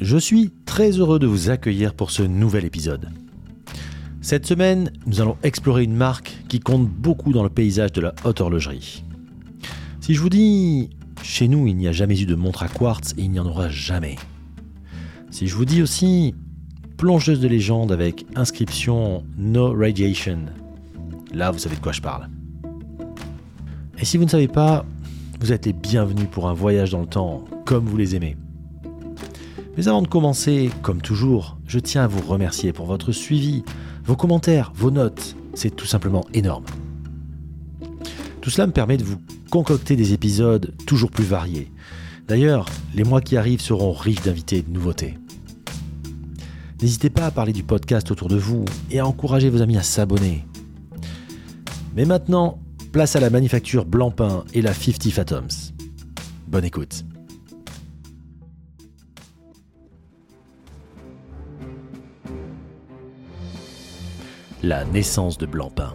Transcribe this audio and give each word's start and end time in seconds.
Je 0.00 0.16
suis 0.16 0.52
très 0.64 0.92
heureux 0.92 1.18
de 1.18 1.26
vous 1.26 1.50
accueillir 1.50 1.92
pour 1.92 2.12
ce 2.12 2.22
nouvel 2.22 2.64
épisode. 2.64 3.08
Cette 4.20 4.46
semaine, 4.46 4.92
nous 5.06 5.20
allons 5.20 5.36
explorer 5.42 5.82
une 5.82 5.96
marque 5.96 6.36
qui 6.48 6.60
compte 6.60 6.88
beaucoup 6.88 7.32
dans 7.32 7.42
le 7.42 7.48
paysage 7.48 7.92
de 7.92 8.02
la 8.02 8.14
haute 8.24 8.40
horlogerie. 8.40 9.04
Si 10.00 10.14
je 10.14 10.20
vous 10.20 10.28
dis, 10.28 10.90
chez 11.22 11.48
nous, 11.48 11.66
il 11.66 11.76
n'y 11.76 11.88
a 11.88 11.92
jamais 11.92 12.20
eu 12.20 12.26
de 12.26 12.36
montre 12.36 12.62
à 12.62 12.68
quartz 12.68 13.12
et 13.18 13.22
il 13.22 13.30
n'y 13.32 13.40
en 13.40 13.46
aura 13.46 13.68
jamais. 13.70 14.14
Si 15.30 15.48
je 15.48 15.56
vous 15.56 15.64
dis 15.64 15.82
aussi, 15.82 16.32
plongeuse 16.96 17.40
de 17.40 17.48
légende 17.48 17.90
avec 17.90 18.24
inscription 18.36 19.24
No 19.36 19.72
Radiation, 19.72 20.46
là 21.34 21.50
vous 21.50 21.58
savez 21.58 21.74
de 21.74 21.80
quoi 21.80 21.92
je 21.92 22.02
parle. 22.02 22.28
Et 23.98 24.04
si 24.04 24.16
vous 24.16 24.24
ne 24.24 24.30
savez 24.30 24.48
pas, 24.48 24.86
vous 25.40 25.52
êtes 25.52 25.66
les 25.66 25.72
bienvenus 25.72 26.28
pour 26.30 26.48
un 26.48 26.54
voyage 26.54 26.90
dans 26.90 27.00
le 27.00 27.06
temps 27.06 27.44
comme 27.64 27.84
vous 27.84 27.96
les 27.96 28.14
aimez. 28.14 28.36
Mais 29.78 29.86
avant 29.86 30.02
de 30.02 30.08
commencer, 30.08 30.72
comme 30.82 31.00
toujours, 31.00 31.56
je 31.68 31.78
tiens 31.78 32.02
à 32.02 32.06
vous 32.08 32.20
remercier 32.20 32.72
pour 32.72 32.86
votre 32.86 33.12
suivi, 33.12 33.62
vos 34.04 34.16
commentaires, 34.16 34.72
vos 34.74 34.90
notes. 34.90 35.36
C'est 35.54 35.70
tout 35.70 35.86
simplement 35.86 36.26
énorme. 36.34 36.64
Tout 38.40 38.50
cela 38.50 38.66
me 38.66 38.72
permet 38.72 38.96
de 38.96 39.04
vous 39.04 39.18
concocter 39.52 39.94
des 39.94 40.14
épisodes 40.14 40.74
toujours 40.84 41.12
plus 41.12 41.22
variés. 41.22 41.70
D'ailleurs, 42.26 42.66
les 42.92 43.04
mois 43.04 43.20
qui 43.20 43.36
arrivent 43.36 43.60
seront 43.60 43.92
riches 43.92 44.22
d'invités 44.22 44.56
et 44.56 44.62
de 44.62 44.72
nouveautés. 44.72 45.16
N'hésitez 46.82 47.08
pas 47.08 47.26
à 47.26 47.30
parler 47.30 47.52
du 47.52 47.62
podcast 47.62 48.10
autour 48.10 48.26
de 48.26 48.36
vous 48.36 48.64
et 48.90 48.98
à 48.98 49.06
encourager 49.06 49.48
vos 49.48 49.62
amis 49.62 49.76
à 49.76 49.84
s'abonner. 49.84 50.44
Mais 51.94 52.04
maintenant, 52.04 52.58
place 52.90 53.14
à 53.14 53.20
la 53.20 53.30
manufacture 53.30 53.84
Blancpain 53.84 54.42
et 54.54 54.60
la 54.60 54.74
50 54.74 55.12
Fathoms. 55.12 55.72
Bonne 56.48 56.64
écoute. 56.64 57.04
La 64.64 64.84
naissance 64.84 65.38
de 65.38 65.46
Blancpain. 65.46 65.94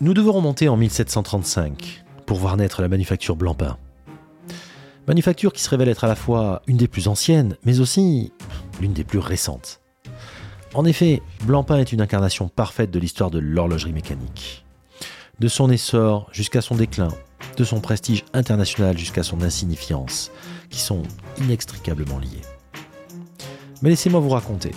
Nous 0.00 0.14
devons 0.14 0.30
remonter 0.30 0.68
en 0.68 0.76
1735 0.76 2.04
pour 2.24 2.38
voir 2.38 2.56
naître 2.56 2.82
la 2.82 2.88
manufacture 2.88 3.34
Blancpain. 3.34 3.76
Manufacture 5.08 5.52
qui 5.52 5.60
se 5.60 5.70
révèle 5.70 5.88
être 5.88 6.04
à 6.04 6.08
la 6.08 6.14
fois 6.14 6.62
une 6.68 6.76
des 6.76 6.86
plus 6.86 7.08
anciennes, 7.08 7.56
mais 7.64 7.80
aussi 7.80 8.32
l'une 8.80 8.92
des 8.92 9.02
plus 9.02 9.18
récentes. 9.18 9.80
En 10.74 10.84
effet, 10.84 11.20
Blancpain 11.46 11.78
est 11.78 11.92
une 11.92 12.00
incarnation 12.00 12.46
parfaite 12.46 12.92
de 12.92 13.00
l'histoire 13.00 13.32
de 13.32 13.40
l'horlogerie 13.40 13.92
mécanique. 13.92 14.63
De 15.40 15.48
son 15.48 15.70
essor 15.70 16.28
jusqu'à 16.32 16.60
son 16.60 16.76
déclin, 16.76 17.08
de 17.56 17.64
son 17.64 17.80
prestige 17.80 18.24
international 18.32 18.96
jusqu'à 18.96 19.22
son 19.22 19.42
insignifiance, 19.42 20.30
qui 20.70 20.80
sont 20.80 21.02
inextricablement 21.42 22.18
liés. 22.18 22.42
Mais 23.82 23.90
laissez-moi 23.90 24.20
vous 24.20 24.30
raconter. 24.30 24.70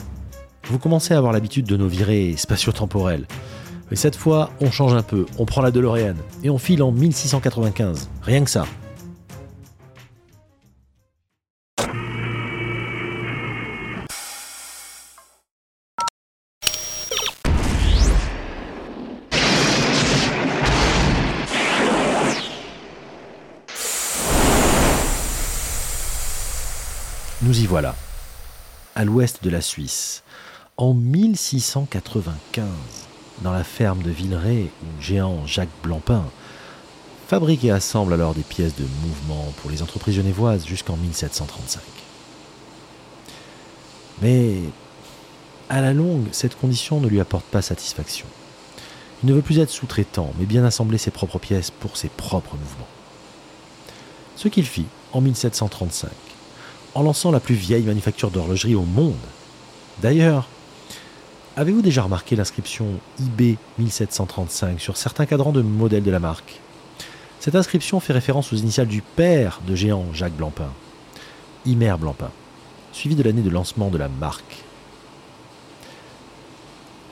Vous 0.66 0.80
commencez 0.80 1.14
à 1.14 1.18
avoir 1.18 1.32
l'habitude 1.32 1.66
de 1.66 1.78
nos 1.78 1.88
virées 1.88 2.36
spatio-temporelles, 2.36 3.28
mais 3.90 3.96
cette 3.96 4.16
fois, 4.16 4.52
on 4.60 4.72
change 4.72 4.94
un 4.94 5.04
peu, 5.04 5.26
on 5.38 5.46
prend 5.46 5.62
la 5.62 5.72
DeLorean 5.72 6.16
et 6.44 6.50
on 6.50 6.58
file 6.58 6.84
en 6.84 6.92
1695. 6.92 8.10
Rien 8.22 8.44
que 8.44 8.50
ça. 8.50 8.66
À 28.98 29.06
l'ouest 29.06 29.44
de 29.44 29.52
la 29.52 29.62
Suisse, 29.62 30.24
en 30.76 30.96
1695 30.96 32.66
dans 33.44 33.52
la 33.52 33.64
ferme 33.64 34.02
de 34.02 34.10
Villeray 34.10 34.72
où 34.82 34.86
le 34.98 35.04
géant 35.04 35.46
Jacques 35.46 35.70
Blancpain 35.84 36.26
fabrique 37.28 37.64
et 37.64 37.70
assemble 37.70 38.14
alors 38.14 38.34
des 38.34 38.42
pièces 38.42 38.76
de 38.76 38.88
mouvement 39.04 39.54
pour 39.58 39.70
les 39.70 39.84
entreprises 39.84 40.16
genevoises 40.16 40.66
jusqu'en 40.66 40.98
1735. 40.98 41.80
Mais 44.24 44.62
à 45.70 45.82
la 45.82 45.94
longue, 45.94 46.26
cette 46.32 46.58
condition 46.60 47.00
ne 47.00 47.08
lui 47.08 47.20
apporte 47.20 47.46
pas 47.46 47.62
satisfaction. 47.62 48.26
Il 49.22 49.30
ne 49.30 49.36
veut 49.36 49.44
plus 49.44 49.60
être 49.60 49.70
sous-traitant, 49.70 50.34
mais 50.40 50.48
bien 50.48 50.66
assembler 50.66 50.98
ses 50.98 51.12
propres 51.12 51.38
pièces 51.38 51.70
pour 51.70 51.98
ses 51.98 52.10
propres 52.10 52.56
mouvements. 52.56 52.88
Ce 54.36 54.48
qu'il 54.48 54.66
fit 54.66 54.88
en 55.14 55.22
1735, 55.22 56.10
en 56.98 57.04
lançant 57.04 57.30
la 57.30 57.40
plus 57.40 57.54
vieille 57.54 57.84
manufacture 57.84 58.32
d'horlogerie 58.32 58.74
au 58.76 58.82
monde. 58.82 59.14
D'ailleurs, 60.02 60.48
Avez-vous 61.56 61.82
déjà 61.82 62.04
remarqué 62.04 62.36
l'inscription 62.36 62.86
IB 63.20 63.58
1735 63.80 64.80
sur 64.80 64.96
certains 64.96 65.26
cadrans 65.26 65.52
de 65.52 65.64
modèles 65.64 66.04
de 66.04 66.12
la 66.12 66.20
marque? 66.20 66.60
Cette 67.40 67.56
inscription 67.56 68.00
fait 68.00 68.14
référence 68.14 68.54
aux 68.54 68.58
initiales 68.58 68.88
du 68.88 69.02
père 69.02 69.60
de 69.66 69.74
géant 69.74 70.06
Jacques 70.14 70.36
Blancpain, 70.36 70.70
Imer 71.66 71.96
Blancpain, 72.00 72.30
suivi 72.92 73.16
de 73.16 73.24
l'année 73.24 73.42
de 73.42 73.50
lancement 73.50 73.90
de 73.90 73.98
la 73.98 74.08
marque. 74.08 74.64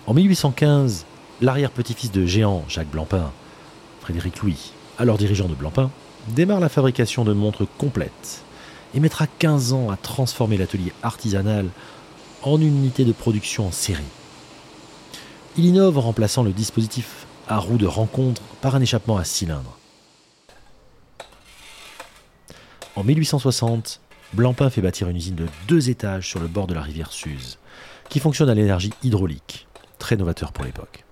En 0.06 0.13
1815, 0.13 1.07
l'arrière-petit-fils 1.41 2.12
de 2.12 2.28
géant 2.28 2.66
Jacques 2.68 2.91
Blancpain, 2.91 3.31
Frédéric 4.01 4.44
Louis, 4.44 4.74
alors 5.00 5.18
dirigeant 5.18 5.47
de 5.47 5.56
Blancpain, 5.56 5.90
démarre 6.28 6.59
la 6.59 6.69
fabrication 6.69 7.25
de 7.25 7.34
montres 7.34 7.66
complètes 7.79 8.45
et 8.95 9.00
mettra 9.00 9.28
15 9.28 9.73
ans 9.73 9.89
à 9.91 9.97
transformer 9.97 10.57
l'atelier 10.57 10.94
artisanal 11.03 11.69
en 12.41 12.59
une 12.59 12.78
unité 12.78 13.03
de 13.03 13.11
production 13.11 13.67
en 13.67 13.72
série. 13.72 14.03
Il 15.57 15.66
innove 15.66 15.97
en 15.97 16.01
remplaçant 16.01 16.44
le 16.44 16.51
dispositif 16.51 17.28
à 17.47 17.57
roue 17.57 17.78
de 17.78 17.85
rencontre 17.85 18.41
par 18.61 18.75
un 18.75 18.81
échappement 18.81 19.17
à 19.17 19.23
cylindre. 19.23 19.78
En 22.95 23.03
1860, 23.03 24.00
Blancpain 24.33 24.69
fait 24.69 24.81
bâtir 24.81 25.09
une 25.09 25.17
usine 25.17 25.35
de 25.35 25.47
deux 25.67 25.89
étages 25.89 26.27
sur 26.29 26.39
le 26.39 26.47
bord 26.47 26.67
de 26.67 26.73
la 26.73 26.81
rivière 26.81 27.12
Suse, 27.12 27.59
qui 28.09 28.19
fonctionne 28.19 28.50
à 28.50 28.56
l'énergie 28.56 28.94
hydraulique, 29.03 29.67
très 30.00 30.16
novateur 30.16 30.53
pour 30.53 30.63
l'époque. 30.63 31.03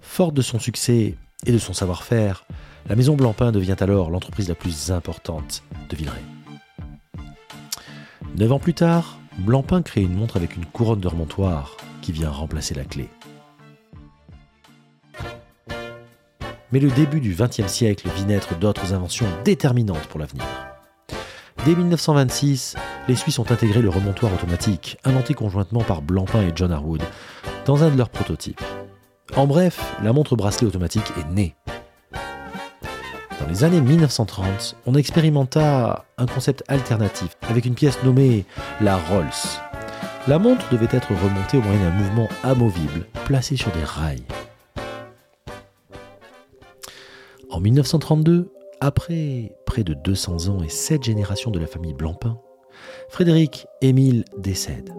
Forte 0.00 0.34
de 0.34 0.42
son 0.42 0.58
succès 0.58 1.16
et 1.46 1.52
de 1.52 1.58
son 1.58 1.72
savoir-faire, 1.72 2.44
la 2.88 2.96
maison 2.96 3.14
Blancpain 3.16 3.52
devient 3.52 3.76
alors 3.80 4.10
l'entreprise 4.10 4.48
la 4.48 4.54
plus 4.54 4.90
importante 4.90 5.62
de 5.88 5.96
Villeray. 5.96 6.22
Neuf 8.36 8.52
ans 8.52 8.58
plus 8.58 8.74
tard, 8.74 9.18
Blancpain 9.38 9.82
crée 9.82 10.02
une 10.02 10.14
montre 10.14 10.36
avec 10.36 10.56
une 10.56 10.66
couronne 10.66 11.00
de 11.00 11.08
remontoir 11.08 11.76
qui 12.02 12.12
vient 12.12 12.30
remplacer 12.30 12.74
la 12.74 12.84
clé. 12.84 13.08
Mais 16.72 16.78
le 16.78 16.90
début 16.90 17.20
du 17.20 17.34
XXe 17.34 17.66
siècle 17.66 18.08
vit 18.14 18.24
naître 18.24 18.56
d'autres 18.56 18.94
inventions 18.94 19.26
déterminantes 19.44 20.06
pour 20.06 20.20
l'avenir. 20.20 20.44
Dès 21.64 21.74
1926, 21.74 22.76
les 23.08 23.16
Suisses 23.16 23.38
ont 23.38 23.50
intégré 23.50 23.82
le 23.82 23.90
remontoir 23.90 24.32
automatique, 24.32 24.96
inventé 25.04 25.34
conjointement 25.34 25.82
par 25.82 26.00
Blancpain 26.00 26.42
et 26.42 26.52
John 26.54 26.72
Harwood, 26.72 27.02
dans 27.66 27.82
un 27.82 27.90
de 27.90 27.98
leurs 27.98 28.08
prototypes. 28.08 28.62
En 29.36 29.46
bref, 29.46 29.94
la 30.02 30.12
montre 30.12 30.36
bracelet 30.36 30.66
automatique 30.66 31.12
est 31.18 31.30
née. 31.32 31.54
Dans 33.40 33.46
les 33.46 33.64
années 33.64 33.80
1930, 33.80 34.76
on 34.84 34.94
expérimenta 34.94 36.04
un 36.18 36.26
concept 36.26 36.62
alternatif 36.68 37.36
avec 37.48 37.64
une 37.64 37.74
pièce 37.74 38.02
nommée 38.04 38.44
la 38.82 38.98
Rolls. 38.98 39.26
La 40.28 40.38
montre 40.38 40.68
devait 40.70 40.88
être 40.90 41.08
remontée 41.14 41.56
au 41.56 41.62
moyen 41.62 41.80
d'un 41.80 41.90
mouvement 41.90 42.28
amovible 42.42 43.06
placé 43.24 43.56
sur 43.56 43.70
des 43.72 43.82
rails. 43.82 44.22
En 47.48 47.60
1932, 47.60 48.52
après 48.80 49.56
près 49.64 49.84
de 49.84 49.94
200 49.94 50.48
ans 50.48 50.62
et 50.62 50.68
7 50.68 51.02
générations 51.02 51.50
de 51.50 51.58
la 51.58 51.66
famille 51.66 51.94
Blancpain, 51.94 52.38
Frédéric 53.08 53.66
Émile 53.80 54.24
décède. 54.36 54.90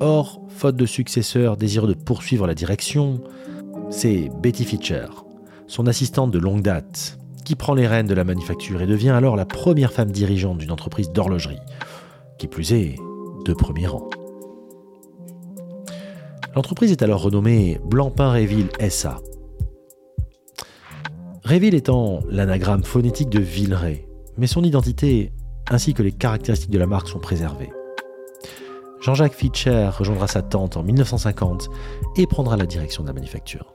Or, 0.00 0.40
faute 0.48 0.76
de 0.76 0.86
successeur 0.86 1.56
désireux 1.56 1.88
de 1.88 1.94
poursuivre 1.94 2.48
la 2.48 2.54
direction, 2.54 3.20
c'est 3.88 4.30
Betty 4.42 4.64
Fischer, 4.64 5.06
son 5.68 5.86
assistante 5.86 6.32
de 6.32 6.40
longue 6.40 6.62
date, 6.62 7.18
qui 7.44 7.56
prend 7.56 7.74
les 7.74 7.86
rênes 7.86 8.06
de 8.06 8.14
la 8.14 8.24
manufacture 8.24 8.82
et 8.82 8.86
devient 8.86 9.10
alors 9.10 9.36
la 9.36 9.46
première 9.46 9.92
femme 9.92 10.10
dirigeante 10.10 10.58
d'une 10.58 10.70
entreprise 10.70 11.10
d'horlogerie, 11.10 11.60
qui 12.38 12.48
plus 12.48 12.72
est, 12.72 12.96
de 13.44 13.52
premier 13.52 13.86
rang. 13.86 14.08
L'entreprise 16.54 16.92
est 16.92 17.02
alors 17.02 17.22
renommée 17.22 17.80
Blancpain-Réville 17.84 18.68
SA. 18.90 19.20
Réville 21.44 21.74
étant 21.74 22.20
l'anagramme 22.28 22.84
phonétique 22.84 23.30
de 23.30 23.40
Villeray, 23.40 24.06
mais 24.36 24.46
son 24.46 24.62
identité 24.62 25.32
ainsi 25.70 25.94
que 25.94 26.02
les 26.02 26.12
caractéristiques 26.12 26.70
de 26.70 26.78
la 26.78 26.86
marque 26.86 27.08
sont 27.08 27.18
préservées. 27.18 27.70
Jean-Jacques 29.00 29.34
Fischer 29.34 29.90
rejoindra 29.92 30.28
sa 30.28 30.42
tante 30.42 30.76
en 30.76 30.82
1950 30.84 31.68
et 32.16 32.26
prendra 32.26 32.56
la 32.56 32.66
direction 32.66 33.02
de 33.02 33.08
la 33.08 33.14
manufacture. 33.14 33.74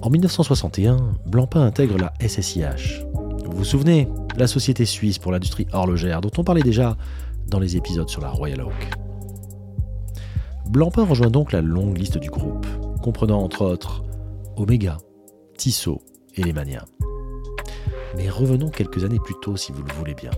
En 0.00 0.10
1961, 0.10 0.96
Blancpain 1.26 1.62
intègre 1.62 1.98
la 1.98 2.12
SSIH. 2.20 3.04
Vous 3.44 3.56
vous 3.56 3.64
souvenez, 3.64 4.06
la 4.36 4.46
société 4.46 4.84
suisse 4.84 5.18
pour 5.18 5.32
l'industrie 5.32 5.66
horlogère 5.72 6.20
dont 6.20 6.30
on 6.38 6.44
parlait 6.44 6.62
déjà 6.62 6.96
dans 7.48 7.58
les 7.58 7.76
épisodes 7.76 8.08
sur 8.08 8.20
la 8.20 8.30
Royal 8.30 8.60
Oak. 8.60 8.90
Blancpain 10.70 11.04
rejoint 11.04 11.30
donc 11.30 11.50
la 11.50 11.62
longue 11.62 11.98
liste 11.98 12.18
du 12.18 12.30
groupe, 12.30 12.66
comprenant 13.02 13.42
entre 13.42 13.62
autres 13.62 14.04
Omega, 14.56 14.98
Tissot 15.56 16.00
et 16.36 16.44
Lemania. 16.44 16.84
Mais 18.16 18.28
revenons 18.28 18.68
quelques 18.68 19.02
années 19.02 19.18
plus 19.18 19.34
tôt 19.42 19.56
si 19.56 19.72
vous 19.72 19.82
le 19.82 19.92
voulez 19.94 20.14
bien. 20.14 20.30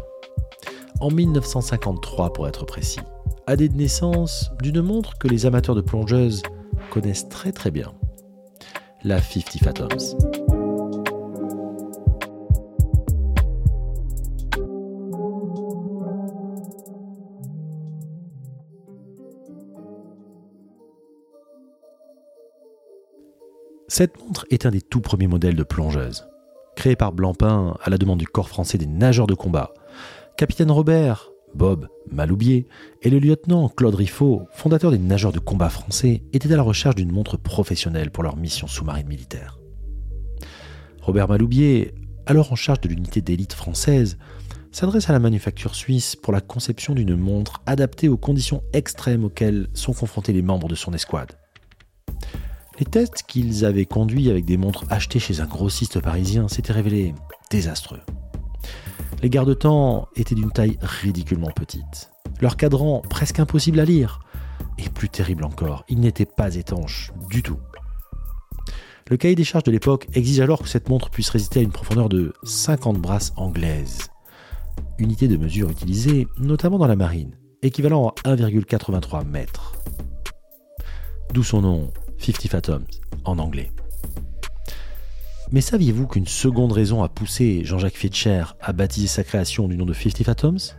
En 1.00 1.10
1953 1.10 2.32
pour 2.32 2.48
être 2.48 2.64
précis, 2.64 3.00
année 3.46 3.68
de 3.68 3.76
naissance 3.76 4.50
d'une 4.62 4.80
montre 4.80 5.18
que 5.18 5.28
les 5.28 5.44
amateurs 5.44 5.74
de 5.74 5.82
plongeuses 5.82 6.42
connaissent 6.90 7.28
très 7.28 7.52
très 7.52 7.70
bien 7.70 7.92
la 9.02 9.20
50 9.20 9.58
Fathoms. 9.62 10.17
Cette 23.88 24.19
montre 24.20 24.47
est 24.50 24.67
un 24.67 24.70
des 24.70 24.81
tout 24.81 25.00
premiers 25.00 25.26
modèles 25.26 25.56
de 25.56 25.62
plongeuse. 25.62 26.29
Créée 26.76 26.96
par 26.96 27.12
Blancpain 27.12 27.76
à 27.82 27.91
la 27.91 27.99
demande 27.99 28.19
du 28.19 28.26
corps 28.26 28.49
français 28.49 28.79
des 28.79 28.87
nageurs 28.87 29.26
de 29.26 29.35
combat, 29.35 29.75
Capitaine 30.37 30.70
Robert 30.70 31.31
Bob 31.55 31.88
Maloubier 32.11 32.67
et 33.02 33.11
le 33.11 33.19
lieutenant 33.19 33.69
Claude 33.69 33.94
Riffaut, 33.94 34.47
fondateur 34.52 34.91
des 34.91 34.99
nageurs 34.99 35.32
de 35.32 35.38
combat 35.38 35.69
français, 35.69 36.23
étaient 36.32 36.52
à 36.52 36.56
la 36.56 36.62
recherche 36.62 36.94
d'une 36.94 37.12
montre 37.12 37.37
professionnelle 37.37 38.11
pour 38.11 38.23
leur 38.23 38.37
mission 38.37 38.67
sous-marine 38.67 39.08
militaire. 39.08 39.58
Robert 41.00 41.29
Maloubier, 41.29 41.94
alors 42.26 42.52
en 42.52 42.56
charge 42.56 42.81
de 42.81 42.88
l'unité 42.88 43.20
d'élite 43.20 43.52
française, 43.52 44.19
s'adresse 44.73 45.11
à 45.11 45.12
la 45.12 45.19
manufacture 45.19 45.75
suisse 45.75 46.17
pour 46.17 46.32
la 46.32 46.41
conception 46.41 46.94
d'une 46.94 47.17
montre 47.17 47.61
adaptée 47.67 48.08
aux 48.08 48.17
conditions 48.17 48.62
extrêmes 48.73 49.25
auxquelles 49.25 49.69
sont 49.75 49.93
confrontés 49.93 50.32
les 50.32 50.43
membres 50.43 50.69
de 50.69 50.75
son 50.75 50.93
escouade. 50.93 51.32
Les 52.79 52.87
tests 52.87 53.25
qu'ils 53.26 53.64
avaient 53.64 53.85
conduits 53.85 54.31
avec 54.31 54.44
des 54.44 54.56
montres 54.56 54.85
achetées 54.88 55.19
chez 55.19 55.41
un 55.41 55.46
grossiste 55.46 56.00
parisien 56.00 56.49
s'étaient 56.49 56.73
révélés 56.73 57.14
désastreux. 57.50 58.00
Les 59.22 59.28
garde-temps 59.28 60.08
étaient 60.17 60.34
d'une 60.34 60.50
taille 60.50 60.78
ridiculement 60.81 61.50
petite. 61.50 62.11
Leur 62.40 62.56
cadran 62.56 63.02
presque 63.02 63.38
impossible 63.38 63.78
à 63.81 63.84
lire. 63.84 64.20
Et 64.78 64.88
plus 64.88 65.11
terrible 65.11 65.44
encore, 65.44 65.84
ils 65.90 66.00
n'étaient 66.00 66.25
pas 66.25 66.55
étanches 66.55 67.12
du 67.28 67.43
tout. 67.43 67.58
Le 69.11 69.17
cahier 69.19 69.34
des 69.34 69.44
charges 69.44 69.64
de 69.64 69.72
l'époque 69.72 70.06
exige 70.14 70.40
alors 70.40 70.62
que 70.62 70.69
cette 70.69 70.88
montre 70.88 71.11
puisse 71.11 71.28
résister 71.28 71.61
à 71.61 71.62
une 71.62 71.72
profondeur 71.72 72.08
de 72.08 72.32
50 72.44 72.99
brasses 72.99 73.32
anglaises, 73.37 74.06
unité 74.99 75.28
de 75.28 75.37
mesure 75.37 75.69
utilisée 75.69 76.26
notamment 76.38 76.78
dans 76.78 76.87
la 76.87 76.96
marine, 76.96 77.37
équivalent 77.61 78.14
à 78.25 78.37
1,83 78.37 79.26
mètres. 79.26 79.75
D'où 81.34 81.43
son 81.43 81.61
nom 81.61 81.93
50 82.19 82.49
Fathoms 82.49 82.87
en 83.25 83.38
anglais. 83.38 83.70
Mais 85.52 85.61
saviez-vous 85.61 86.06
qu'une 86.06 86.29
seconde 86.29 86.70
raison 86.70 87.02
a 87.02 87.08
poussé 87.08 87.62
Jean-Jacques 87.64 87.97
Fischer 87.97 88.44
à 88.61 88.73
baptiser 88.73 89.08
sa 89.08 89.25
création 89.25 89.67
du 89.67 89.76
nom 89.76 89.85
de 89.85 89.93
50 89.93 90.23
Fathoms 90.23 90.76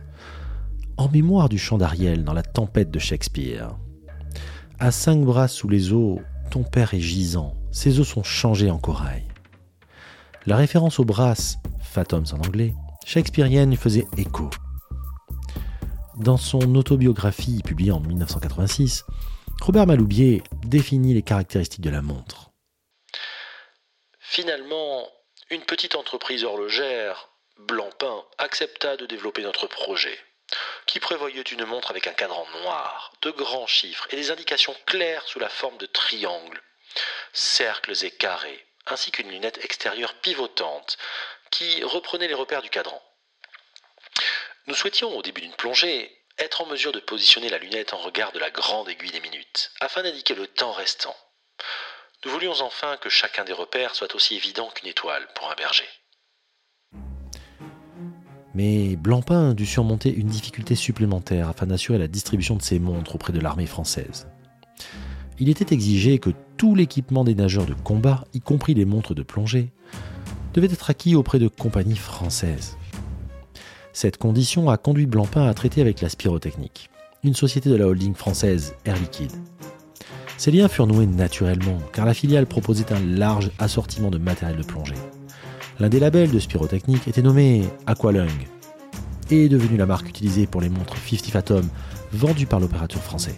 En 0.96 1.10
mémoire 1.10 1.50
du 1.50 1.58
chant 1.58 1.76
d'Ariel 1.76 2.24
dans 2.24 2.32
La 2.32 2.42
tempête 2.42 2.90
de 2.90 2.98
Shakespeare. 2.98 3.76
À 4.78 4.90
cinq 4.90 5.20
bras 5.24 5.48
sous 5.48 5.68
les 5.68 5.92
eaux, 5.92 6.20
ton 6.50 6.62
père 6.62 6.94
est 6.94 7.00
gisant, 7.00 7.54
ses 7.70 8.00
os 8.00 8.08
sont 8.08 8.22
changés 8.22 8.70
en 8.70 8.78
corail. 8.78 9.24
La 10.46 10.56
référence 10.56 10.98
aux 10.98 11.04
brasses, 11.04 11.58
Fathoms 11.80 12.32
en 12.32 12.38
anglais, 12.38 12.74
shakespearienne 13.04 13.76
faisait 13.76 14.06
écho. 14.16 14.48
Dans 16.18 16.38
son 16.38 16.74
autobiographie 16.76 17.60
publiée 17.62 17.92
en 17.92 18.00
1986, 18.00 19.04
Robert 19.60 19.86
Maloubier 19.86 20.42
définit 20.66 21.12
les 21.12 21.22
caractéristiques 21.22 21.82
de 21.82 21.90
la 21.90 22.00
montre. 22.00 22.51
Finalement, 24.32 25.12
une 25.50 25.62
petite 25.62 25.94
entreprise 25.94 26.42
horlogère, 26.42 27.28
Blancpain, 27.58 28.24
accepta 28.38 28.96
de 28.96 29.04
développer 29.04 29.42
notre 29.42 29.66
projet, 29.66 30.18
qui 30.86 31.00
prévoyait 31.00 31.42
une 31.42 31.66
montre 31.66 31.90
avec 31.90 32.06
un 32.06 32.14
cadran 32.14 32.46
noir, 32.62 33.12
de 33.20 33.30
grands 33.30 33.66
chiffres 33.66 34.06
et 34.08 34.16
des 34.16 34.30
indications 34.30 34.74
claires 34.86 35.28
sous 35.28 35.38
la 35.38 35.50
forme 35.50 35.76
de 35.76 35.84
triangles, 35.84 36.62
cercles 37.34 38.06
et 38.06 38.10
carrés, 38.10 38.66
ainsi 38.86 39.10
qu'une 39.10 39.30
lunette 39.30 39.62
extérieure 39.66 40.14
pivotante 40.14 40.96
qui 41.50 41.84
reprenait 41.84 42.28
les 42.28 42.32
repères 42.32 42.62
du 42.62 42.70
cadran. 42.70 43.02
Nous 44.66 44.74
souhaitions, 44.74 45.14
au 45.14 45.20
début 45.20 45.42
d'une 45.42 45.56
plongée, 45.56 46.24
être 46.38 46.62
en 46.62 46.66
mesure 46.68 46.92
de 46.92 47.00
positionner 47.00 47.50
la 47.50 47.58
lunette 47.58 47.92
en 47.92 47.98
regard 47.98 48.32
de 48.32 48.38
la 48.38 48.50
grande 48.50 48.88
aiguille 48.88 49.10
des 49.10 49.20
minutes, 49.20 49.72
afin 49.80 50.02
d'indiquer 50.02 50.34
le 50.34 50.46
temps 50.46 50.72
restant. 50.72 51.14
Nous 52.24 52.30
voulions 52.30 52.52
enfin 52.60 52.96
que 53.00 53.08
chacun 53.08 53.44
des 53.44 53.52
repères 53.52 53.96
soit 53.96 54.14
aussi 54.14 54.36
évident 54.36 54.68
qu'une 54.72 54.88
étoile 54.88 55.26
pour 55.34 55.50
un 55.50 55.56
berger. 55.56 55.88
Mais 58.54 58.94
Blancpain 58.94 59.54
dut 59.54 59.66
surmonter 59.66 60.14
une 60.14 60.28
difficulté 60.28 60.76
supplémentaire 60.76 61.48
afin 61.48 61.66
d'assurer 61.66 61.98
la 61.98 62.06
distribution 62.06 62.54
de 62.54 62.62
ses 62.62 62.78
montres 62.78 63.16
auprès 63.16 63.32
de 63.32 63.40
l'armée 63.40 63.66
française. 63.66 64.28
Il 65.40 65.48
était 65.48 65.74
exigé 65.74 66.20
que 66.20 66.30
tout 66.56 66.76
l'équipement 66.76 67.24
des 67.24 67.34
nageurs 67.34 67.66
de 67.66 67.74
combat, 67.74 68.24
y 68.34 68.40
compris 68.40 68.74
les 68.74 68.84
montres 68.84 69.14
de 69.14 69.24
plongée, 69.24 69.72
devait 70.54 70.72
être 70.72 70.90
acquis 70.90 71.16
auprès 71.16 71.40
de 71.40 71.48
compagnies 71.48 71.96
françaises. 71.96 72.76
Cette 73.92 74.18
condition 74.18 74.70
a 74.70 74.76
conduit 74.76 75.06
Blancpain 75.06 75.48
à 75.48 75.54
traiter 75.54 75.80
avec 75.80 76.00
la 76.00 76.08
Spirotechnique, 76.08 76.88
une 77.24 77.34
société 77.34 77.68
de 77.68 77.74
la 77.74 77.86
holding 77.86 78.14
française 78.14 78.76
Air 78.84 78.96
Liquide. 78.96 79.32
Ces 80.42 80.50
liens 80.50 80.66
furent 80.66 80.88
noués 80.88 81.06
naturellement, 81.06 81.78
car 81.92 82.04
la 82.04 82.14
filiale 82.14 82.46
proposait 82.46 82.92
un 82.92 82.98
large 82.98 83.52
assortiment 83.60 84.10
de 84.10 84.18
matériel 84.18 84.58
de 84.58 84.64
plongée. 84.64 84.96
L'un 85.78 85.88
des 85.88 86.00
labels 86.00 86.32
de 86.32 86.40
Spirotechnique 86.40 87.06
était 87.06 87.22
nommé 87.22 87.62
Aqualung 87.86 88.26
et 89.30 89.44
est 89.44 89.48
devenu 89.48 89.76
la 89.76 89.86
marque 89.86 90.08
utilisée 90.08 90.48
pour 90.48 90.60
les 90.60 90.68
montres 90.68 90.96
50 90.96 91.26
Fathom 91.26 91.62
vendues 92.12 92.46
par 92.46 92.58
l'opérateur 92.58 93.00
français. 93.00 93.36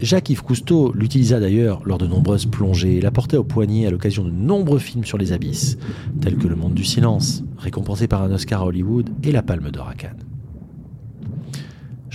Jacques-Yves 0.00 0.42
Cousteau 0.42 0.92
l'utilisa 0.92 1.38
d'ailleurs 1.38 1.82
lors 1.84 1.98
de 1.98 2.08
nombreuses 2.08 2.46
plongées 2.46 2.96
et 2.96 3.00
la 3.00 3.12
portait 3.12 3.36
au 3.36 3.44
poignet 3.44 3.86
à 3.86 3.92
l'occasion 3.92 4.24
de 4.24 4.32
nombreux 4.32 4.80
films 4.80 5.04
sur 5.04 5.16
les 5.16 5.30
abysses, 5.30 5.78
tels 6.20 6.38
que 6.38 6.48
Le 6.48 6.56
Monde 6.56 6.74
du 6.74 6.84
Silence, 6.84 7.44
récompensé 7.56 8.08
par 8.08 8.24
un 8.24 8.32
Oscar 8.32 8.62
à 8.62 8.66
Hollywood, 8.66 9.10
et 9.22 9.30
La 9.30 9.44
Palme 9.44 9.70
d'Or 9.70 9.90
à 9.90 9.94
Cannes. 9.94 10.35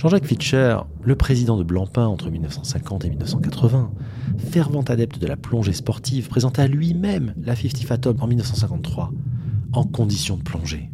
Jean-Jacques 0.02 0.26
Fischer, 0.26 0.78
le 1.04 1.14
président 1.14 1.56
de 1.56 1.62
Blancpain 1.62 2.08
entre 2.08 2.28
1950 2.28 3.04
et 3.04 3.08
1980, 3.10 3.92
fervent 4.50 4.82
adepte 4.82 5.20
de 5.20 5.28
la 5.28 5.36
plongée 5.36 5.72
sportive, 5.72 6.26
présenta 6.26 6.66
lui-même 6.66 7.34
la 7.40 7.54
50 7.54 7.84
Fathom 7.84 8.16
en 8.18 8.26
1953, 8.26 9.12
en 9.72 9.84
condition 9.84 10.36
de 10.36 10.42
plongée. 10.42 10.90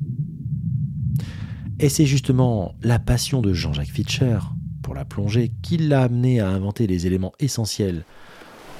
Et 1.81 1.89
c'est 1.89 2.05
justement 2.05 2.75
la 2.83 2.99
passion 2.99 3.41
de 3.41 3.55
Jean-Jacques 3.55 3.89
Fischer 3.89 4.41
pour 4.83 4.95
la 4.95 5.07
plongée 5.07 5.53
qui 5.63 5.79
l'a 5.79 6.03
amené 6.03 6.41
à 6.41 6.51
inventer 6.51 6.87
les 6.87 7.07
éléments 7.07 7.33
essentiels 7.41 8.05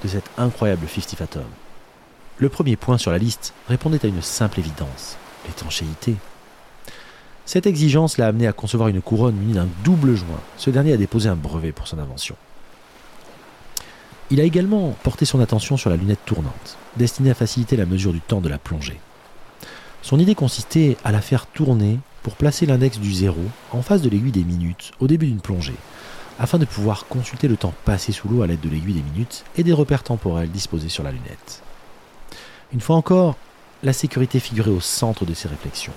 de 0.03 0.09
cette 0.09 0.31
incroyable 0.37 0.87
50 0.87 1.17
Fathom. 1.17 1.41
Le 2.37 2.51
premier 2.51 2.77
point 2.77 2.99
sur 2.99 3.13
la 3.13 3.19
liste 3.19 3.55
répondait 3.67 4.05
à 4.05 4.09
une 4.09 4.21
simple 4.21 4.61
évidence, 4.61 5.17
l'étanchéité. 5.47 6.17
Cette 7.49 7.67
exigence 7.67 8.19
l'a 8.19 8.27
amené 8.27 8.47
à 8.47 8.53
concevoir 8.53 8.91
une 8.91 9.01
couronne 9.01 9.35
munie 9.35 9.55
d'un 9.55 9.69
double 9.83 10.15
joint. 10.15 10.43
Ce 10.59 10.69
dernier 10.69 10.93
a 10.93 10.99
déposé 10.99 11.31
un 11.31 11.35
brevet 11.35 11.73
pour 11.73 11.89
son 11.89 11.99
invention. 11.99 12.37
Il 14.31 14.39
a 14.39 14.45
également 14.45 14.95
porté 15.03 15.25
son 15.25 15.41
attention 15.41 15.79
sur 15.79 15.89
la 15.89 15.97
lunette 15.97 16.23
tournante, 16.27 16.77
destinée 16.99 17.31
à 17.31 17.35
faciliter 17.35 17.79
la 17.79 17.87
mesure 17.87 18.13
du 18.13 18.21
temps 18.21 18.43
de 18.43 18.51
la 18.51 18.59
plongée. 18.59 19.01
Son 20.03 20.19
idée 20.19 20.35
consistait 20.35 20.99
à 21.05 21.11
la 21.11 21.23
faire 21.23 21.47
tourner 21.47 21.99
pour 22.23 22.35
placer 22.35 22.67
l'index 22.67 22.99
du 22.99 23.15
zéro 23.15 23.41
en 23.73 23.81
face 23.81 24.03
de 24.03 24.11
l'aiguille 24.11 24.31
des 24.31 24.45
minutes 24.45 24.93
au 25.01 25.07
début 25.07 25.25
d'une 25.25 25.41
plongée, 25.41 25.77
afin 26.39 26.59
de 26.59 26.67
pouvoir 26.67 27.07
consulter 27.07 27.49
le 27.49 27.57
temps 27.57 27.73
passé 27.87 28.13
sous 28.13 28.29
l'eau 28.29 28.43
à 28.43 28.47
l'aide 28.47 28.61
de 28.61 28.69
l'aiguille 28.69 28.93
des 28.93 29.11
minutes 29.15 29.45
et 29.57 29.63
des 29.63 29.73
repères 29.73 30.03
temporels 30.03 30.51
disposés 30.51 30.91
sur 30.91 31.03
la 31.03 31.13
lunette. 31.13 31.63
Une 32.75 32.83
fois 32.83 32.97
encore, 32.97 33.39
la 33.83 33.95
sécurité 33.95 34.39
figurait 34.39 34.71
au 34.71 34.81
centre 34.81 35.25
de 35.25 35.33
ses 35.33 35.49
réflexions, 35.49 35.95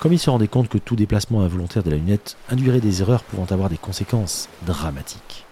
comme 0.00 0.12
il 0.12 0.18
se 0.18 0.30
rendait 0.30 0.48
compte 0.48 0.68
que 0.68 0.78
tout 0.78 0.96
déplacement 0.96 1.42
involontaire 1.42 1.82
de 1.82 1.90
la 1.90 1.96
lunette 1.96 2.36
induirait 2.50 2.80
des 2.80 3.00
erreurs 3.00 3.22
pouvant 3.22 3.46
avoir 3.46 3.68
des 3.68 3.78
conséquences 3.78 4.48
dramatiques. 4.66 5.46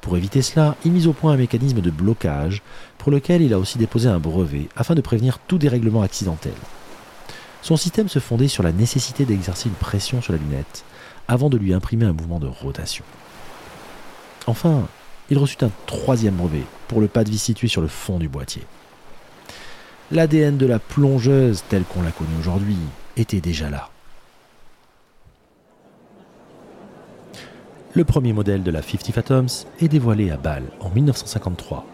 Pour 0.00 0.16
éviter 0.16 0.42
cela, 0.42 0.76
il 0.84 0.92
mit 0.92 1.06
au 1.06 1.12
point 1.12 1.32
un 1.32 1.38
mécanisme 1.38 1.80
de 1.80 1.90
blocage 1.90 2.62
pour 2.98 3.10
lequel 3.10 3.42
il 3.42 3.54
a 3.54 3.58
aussi 3.58 3.78
déposé 3.78 4.08
un 4.08 4.18
brevet 4.18 4.68
afin 4.76 4.94
de 4.94 5.00
prévenir 5.00 5.38
tout 5.38 5.58
dérèglement 5.58 6.02
accidentel. 6.02 6.52
Son 7.62 7.78
système 7.78 8.10
se 8.10 8.18
fondait 8.18 8.48
sur 8.48 8.62
la 8.62 8.72
nécessité 8.72 9.24
d'exercer 9.24 9.70
une 9.70 9.74
pression 9.74 10.20
sur 10.20 10.34
la 10.34 10.38
lunette 10.38 10.84
avant 11.28 11.48
de 11.48 11.56
lui 11.56 11.72
imprimer 11.72 12.04
un 12.04 12.12
mouvement 12.12 12.38
de 12.38 12.46
rotation. 12.46 13.04
Enfin, 14.46 14.86
il 15.30 15.38
reçut 15.38 15.64
un 15.64 15.70
troisième 15.86 16.34
brevet 16.34 16.64
pour 16.86 17.00
le 17.00 17.08
pas 17.08 17.24
de 17.24 17.30
vis 17.30 17.38
situé 17.38 17.68
sur 17.68 17.80
le 17.80 17.88
fond 17.88 18.18
du 18.18 18.28
boîtier. 18.28 18.62
L'ADN 20.10 20.58
de 20.58 20.66
la 20.66 20.78
plongeuse 20.78 21.64
telle 21.70 21.84
qu'on 21.84 22.02
la 22.02 22.10
connaît 22.10 22.38
aujourd'hui 22.38 22.76
était 23.16 23.40
déjà 23.40 23.70
là. 23.70 23.90
Le 27.94 28.04
premier 28.04 28.32
modèle 28.32 28.64
de 28.64 28.70
la 28.72 28.82
50 28.82 29.12
Fathoms 29.12 29.66
est 29.80 29.88
dévoilé 29.88 30.30
à 30.30 30.36
Bâle 30.36 30.64
en 30.80 30.90
1953, 30.90 31.86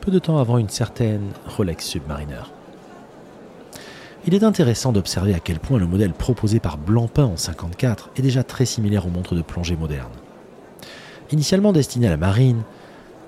peu 0.00 0.10
de 0.10 0.18
temps 0.18 0.38
avant 0.38 0.56
une 0.56 0.70
certaine 0.70 1.32
Rolex 1.46 1.84
Submariner. 1.84 2.44
Il 4.26 4.34
est 4.34 4.42
intéressant 4.42 4.92
d'observer 4.92 5.34
à 5.34 5.38
quel 5.38 5.60
point 5.60 5.78
le 5.78 5.86
modèle 5.86 6.12
proposé 6.12 6.60
par 6.60 6.78
Blancpain 6.78 7.24
en 7.24 7.36
1954 7.36 8.10
est 8.16 8.22
déjà 8.22 8.42
très 8.42 8.64
similaire 8.64 9.06
aux 9.06 9.10
montres 9.10 9.34
de 9.34 9.42
plongée 9.42 9.76
modernes. 9.76 10.08
Initialement 11.30 11.72
destinée 11.72 12.06
à 12.06 12.10
la 12.10 12.16
marine, 12.16 12.62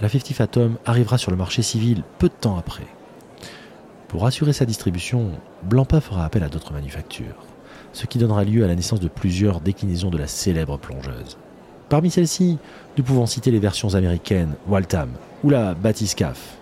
la 0.00 0.09
50 0.09 0.33
Fathom 0.33 0.76
arrivera 0.87 1.18
sur 1.18 1.30
le 1.30 1.37
marché 1.37 1.62
civil 1.62 2.02
peu 2.18 2.28
de 2.28 2.35
temps 2.35 2.57
après. 2.57 2.87
Pour 4.09 4.25
assurer 4.25 4.55
sa 4.55 4.65
distribution, 4.65 5.33
Blancpain 5.62 6.00
fera 6.00 6.25
appel 6.25 6.43
à 6.43 6.49
d'autres 6.49 6.73
manufactures, 6.73 7.45
ce 7.93 8.07
qui 8.07 8.17
donnera 8.17 8.43
lieu 8.43 8.65
à 8.65 8.67
la 8.67 8.75
naissance 8.75 9.00
de 9.00 9.09
plusieurs 9.09 9.61
déclinaisons 9.61 10.09
de 10.09 10.17
la 10.17 10.27
célèbre 10.27 10.79
plongeuse. 10.79 11.37
Parmi 11.91 12.11
celles-ci, 12.11 12.57
nous 12.97 13.05
pouvons 13.05 13.27
citer 13.27 13.50
les 13.50 13.59
versions 13.59 13.95
américaines 13.95 14.55
Waltham 14.67 15.11
ou 15.45 15.50
la 15.50 15.75
Batiscaf. 15.75 16.57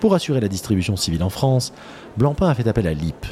Pour 0.00 0.12
assurer 0.12 0.40
la 0.40 0.48
distribution 0.48 0.96
civile 0.96 1.22
en 1.22 1.30
France, 1.30 1.72
Blancpain 2.16 2.48
a 2.48 2.54
fait 2.54 2.66
appel 2.66 2.88
à 2.88 2.94
LIP. 2.94 3.26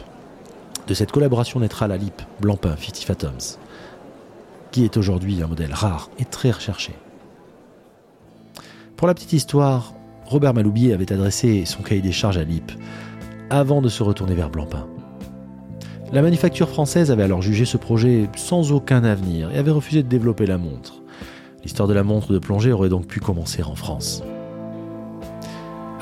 De 0.86 0.94
cette 0.94 1.10
collaboration 1.10 1.58
naîtra 1.58 1.88
la 1.88 1.96
LIP 1.96 2.22
Blancpain 2.40 2.76
50 2.76 2.98
Fathoms, 2.98 3.58
qui 4.70 4.84
est 4.84 4.96
aujourd'hui 4.96 5.42
un 5.42 5.48
modèle 5.48 5.74
rare 5.74 6.08
et 6.20 6.24
très 6.24 6.52
recherché. 6.52 6.92
Pour 8.96 9.08
la 9.08 9.14
petite 9.14 9.32
histoire, 9.32 9.92
Robert 10.28 10.52
Maloubier 10.52 10.92
avait 10.92 11.10
adressé 11.10 11.64
son 11.64 11.82
cahier 11.82 12.02
des 12.02 12.12
charges 12.12 12.36
à 12.36 12.44
LIP 12.44 12.70
avant 13.48 13.80
de 13.80 13.88
se 13.88 14.02
retourner 14.02 14.34
vers 14.34 14.50
Blancpain. 14.50 14.86
La 16.12 16.20
manufacture 16.20 16.68
française 16.68 17.10
avait 17.10 17.22
alors 17.22 17.40
jugé 17.40 17.64
ce 17.64 17.78
projet 17.78 18.28
sans 18.36 18.70
aucun 18.72 19.04
avenir 19.04 19.50
et 19.50 19.56
avait 19.56 19.70
refusé 19.70 20.02
de 20.02 20.08
développer 20.08 20.44
la 20.44 20.58
montre. 20.58 21.00
L'histoire 21.62 21.88
de 21.88 21.94
la 21.94 22.02
montre 22.02 22.34
de 22.34 22.38
plongée 22.38 22.72
aurait 22.72 22.90
donc 22.90 23.06
pu 23.06 23.20
commencer 23.20 23.62
en 23.62 23.74
France. 23.74 24.22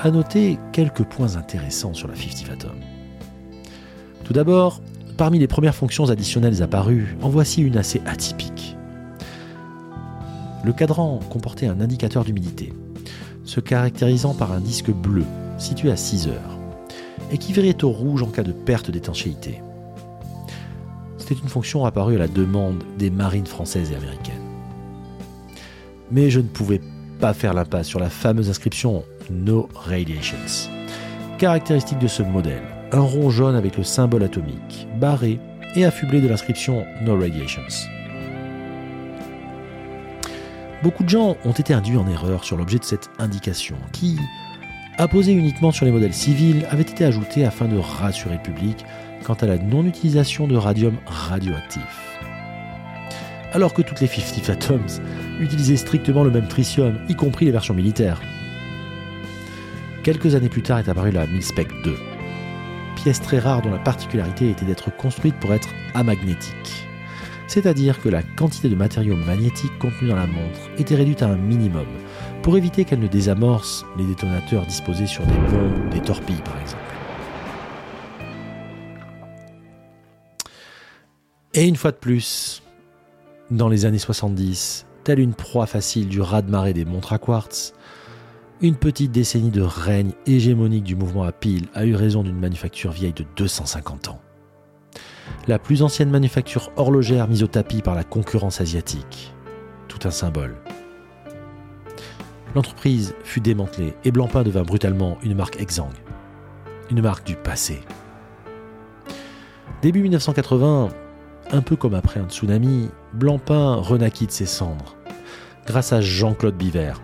À 0.03 0.11
noter 0.11 0.59
quelques 0.73 1.05
points 1.05 1.37
intéressants 1.37 1.95
sur 1.95 2.09
la 2.09 2.17
50 2.17 2.49
Fathom. 2.49 2.77
Tout 4.25 4.33
d'abord, 4.33 4.83
parmi 5.17 5.39
les 5.39 5.47
premières 5.47 5.77
fonctions 5.77 6.11
additionnelles 6.11 6.65
apparues, 6.65 7.17
en 7.23 7.29
voici 7.29 7.63
une 7.63 7.77
assez 7.77 8.03
atypique. 8.07 8.77
Le 10.65 10.73
cadran 10.73 11.21
comportait 11.31 11.69
un 11.69 11.81
indicateur 11.81 12.25
d'humidité, 12.25 12.73
se 13.47 13.61
caractérisant 13.61 14.35
par 14.35 14.53
un 14.53 14.61
disque 14.61 14.91
bleu 14.91 15.25
situé 15.59 15.91
à 15.91 15.97
6 15.97 16.29
heures, 16.29 16.59
et 17.31 17.39
qui 17.39 17.53
verrait 17.53 17.83
au 17.83 17.91
rouge 17.91 18.23
en 18.23 18.27
cas 18.27 18.43
de 18.43 18.53
perte 18.53 18.91
d'étanchéité. 18.91 19.63
C'était 21.19 21.41
une 21.41 21.49
fonction 21.49 21.85
apparue 21.85 22.17
à 22.17 22.19
la 22.19 22.29
demande 22.29 22.85
des 22.99 23.11
marines 23.11 23.47
françaises 23.47 23.91
et 23.91 23.97
américaines. 23.97 24.35
Mais 26.11 26.31
je 26.31 26.41
ne 26.41 26.47
pouvais 26.47 26.81
pas 27.19 27.33
faire 27.33 27.55
l'impasse 27.55 27.89
sur 27.89 27.99
la 27.99 28.11
fameuse 28.11 28.51
inscription 28.51 29.03
No 29.31 29.69
Radiations, 29.75 30.71
caractéristique 31.39 31.99
de 31.99 32.09
ce 32.09 32.23
modèle, 32.23 32.63
un 32.93 33.01
rond 33.01 33.31
jaune 33.31 33.57
avec 33.57 33.77
le 33.77 33.85
symbole 33.85 34.23
atomique, 34.23 34.87
barré 35.01 35.41
et 35.75 35.85
affublé 35.85 36.21
de 36.21 36.29
l'inscription 36.29 36.85
No 37.03 37.19
Radiations. 37.19 37.96
Beaucoup 40.87 41.03
de 41.03 41.09
gens 41.09 41.37
ont 41.45 41.51
été 41.51 41.75
induits 41.75 41.97
en 41.97 42.07
erreur 42.07 42.45
sur 42.45 42.57
l'objet 42.57 42.79
de 42.79 42.85
cette 42.85 43.11
indication, 43.19 43.75
qui, 43.91 44.17
apposée 44.99 45.33
uniquement 45.33 45.73
sur 45.73 45.85
les 45.85 45.91
modèles 45.91 46.15
civils, 46.15 46.65
avait 46.71 46.83
été 46.83 47.05
ajoutée 47.05 47.45
afin 47.45 47.67
de 47.67 47.77
rassurer 47.77 48.37
le 48.37 48.43
public 48.43 48.85
quant 49.25 49.35
à 49.35 49.47
la 49.47 49.59
non-utilisation 49.59 50.47
de 50.47 50.55
radium 50.55 50.95
radioactif. 51.07 52.21
Alors 53.53 53.75
que 53.75 53.83
toutes 53.83 54.01
les 54.01 54.07
50 54.07 54.45
Fathoms 54.45 55.03
utilisaient 55.41 55.77
strictement 55.77 56.23
le 56.23 56.31
même 56.31 56.47
tritium, 56.47 57.01
y 57.09 57.17
compris 57.17 57.47
les 57.47 57.51
versions 57.51 57.75
militaires. 57.75 58.23
Quelques 60.05 60.37
années 60.37 60.49
plus 60.49 60.63
tard 60.63 60.79
est 60.79 60.89
apparue 60.89 61.11
la 61.11 61.27
Milspec 61.27 61.67
2, 61.83 61.97
pièce 62.95 63.21
très 63.21 63.41
rare 63.41 63.61
dont 63.61 63.73
la 63.73 63.81
particularité 63.81 64.51
était 64.51 64.67
d'être 64.67 64.97
construite 64.97 65.35
pour 65.41 65.53
être 65.53 65.71
amagnétique. 65.95 66.86
C'est-à-dire 67.47 68.01
que 68.03 68.09
la 68.09 68.23
quantité 68.23 68.69
de 68.69 68.75
matériaux 68.75 69.17
magnétiques 69.17 69.79
contenus 69.79 70.11
dans 70.11 70.17
la 70.17 70.27
montre 70.27 70.61
était 70.79 70.97
réduite 70.97 71.23
à 71.23 71.29
un 71.29 71.37
minimum, 71.37 71.87
pour 72.43 72.57
éviter 72.57 72.85
qu'elle 72.85 73.01
ne 73.01 73.07
désamorce 73.07 73.85
les 73.97 74.05
détonateurs 74.05 74.67
disposés 74.67 75.07
sur 75.07 75.25
des 75.27 75.39
bombes 75.51 75.87
ou 75.87 75.89
des 75.91 76.01
torpilles 76.01 76.43
par 76.45 76.61
exemple. 76.61 76.83
Et 81.55 81.67
une 81.67 81.77
fois 81.77 81.91
de 81.91 81.97
plus, 81.97 82.63
dans 83.51 83.69
les 83.69 83.87
années 83.87 83.99
70, 83.99 84.87
telle 85.05 85.21
une 85.21 85.35
proie 85.35 85.67
facile 85.67 86.09
du 86.09 86.21
raz-de-marée 86.21 86.75
des 86.75 86.85
montres 86.85 87.13
à 87.13 87.19
quartz, 87.19 87.73
une 88.61 88.77
petite 88.77 89.13
décennie 89.13 89.51
de 89.51 89.63
règne 89.63 90.13
hégémonique 90.27 90.85
du 90.85 90.97
mouvement 90.97 91.23
à 91.23 91.33
pile 91.33 91.69
a 91.75 91.87
eu 91.87 91.95
raison 91.95 92.23
d'une 92.23 92.39
manufacture 92.39 92.91
vieille 92.91 93.13
de 93.13 93.25
250 93.37 94.09
ans. 94.09 94.21
La 95.49 95.59
plus 95.59 95.83
ancienne 95.83 96.11
manufacture 96.11 96.73
horlogère 96.77 97.29
mise 97.29 97.43
au 97.43 97.47
tapis 97.47 97.83
par 97.83 97.95
la 97.95 98.05
concurrence 98.05 98.61
asiatique. 98.61 99.35
Tout 99.89 100.01
un 100.05 100.11
symbole. 100.11 100.57
L'entreprise 102.55 103.15
fut 103.23 103.41
démantelée 103.41 103.95
et 104.05 104.11
Blancpain 104.11 104.43
devint 104.43 104.63
brutalement 104.63 105.19
une 105.23 105.35
marque 105.35 105.61
exsangue. 105.61 105.93
Une 106.91 107.03
marque 107.03 107.27
du 107.27 107.37
passé. 107.37 107.83
Début 109.83 110.01
1980, 110.03 110.89
un 111.53 111.61
peu 111.61 111.77
comme 111.77 111.95
après 111.95 112.19
un 112.19 112.29
tsunami, 112.29 112.89
Blancpain 113.13 113.75
renaquit 113.75 114.27
de 114.27 114.33
ses 114.33 114.47
cendres, 114.47 114.97
grâce 115.67 115.93
à 115.93 116.01
Jean-Claude 116.01 116.57
Biver, 116.57 116.95